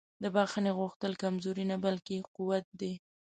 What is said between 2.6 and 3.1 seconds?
دی.